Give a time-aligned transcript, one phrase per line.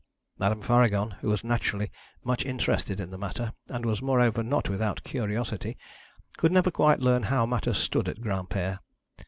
[0.39, 1.91] Madame Faragon, who was naturally
[2.23, 5.77] much interested in the matter, and was moreover not without curiosity,
[6.37, 8.79] could never quite learn how matters stood at Granpere.